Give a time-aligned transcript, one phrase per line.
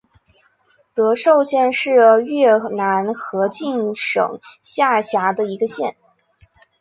[0.95, 1.91] 德寿县是
[2.25, 5.95] 越南河静省下辖的一个县。